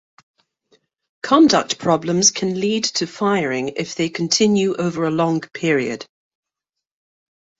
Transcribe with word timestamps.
Conduct 1.21 1.77
problems 1.77 2.31
can 2.31 2.59
lead 2.59 2.85
to 2.85 3.05
firing 3.05 3.73
if 3.75 3.93
they 3.93 4.09
continue 4.09 4.73
over 4.73 5.03
a 5.05 5.11
long 5.11 5.41
period. 5.53 6.07